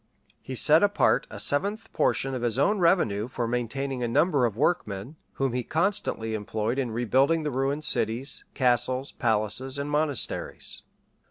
[0.41, 4.57] He set apart a seventh portion of his own revenue for maintaining a number of
[4.57, 10.81] workmen, whom he constantly employed in rebuilding the ruined cities, castles, palaces, and monasteries.